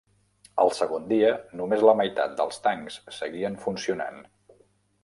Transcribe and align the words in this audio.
El 0.63 0.71
segon 0.77 1.05
dia, 1.11 1.29
només 1.61 1.83
la 1.89 1.95
meitat 2.01 2.35
dels 2.41 2.61
tancs 2.67 2.99
seguien 3.21 3.61
funcionant. 3.69 4.23